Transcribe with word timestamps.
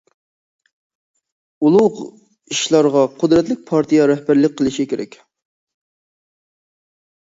ئۇلۇغ 1.67 1.99
ئىشلارغا 2.05 3.03
قۇدرەتلىك 3.19 3.61
پارتىيە 3.69 4.09
رەھبەرلىك 4.13 4.57
قىلىشى 4.63 4.87
كېرەك. 4.95 5.23